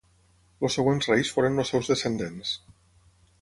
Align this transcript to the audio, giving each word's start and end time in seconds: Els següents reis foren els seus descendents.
Els 0.67 0.77
següents 0.79 1.09
reis 1.11 1.31
foren 1.35 1.65
els 1.65 1.73
seus 1.75 1.91
descendents. 1.93 2.55